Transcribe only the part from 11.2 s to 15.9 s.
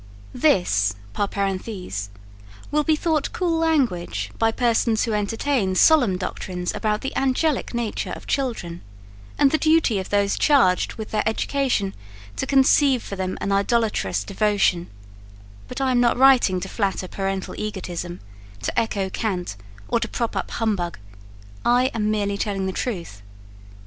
education to conceive for them an idolatrous devotion: but